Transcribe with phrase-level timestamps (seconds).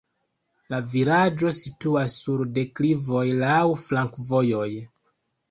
[0.73, 4.67] La vilaĝo situas sur deklivoj, laŭ flankovojoj.